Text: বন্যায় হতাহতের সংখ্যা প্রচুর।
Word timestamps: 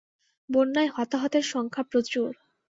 বন্যায় 0.49 0.89
হতাহতের 0.95 1.45
সংখ্যা 1.51 1.83
প্রচুর। 1.83 2.29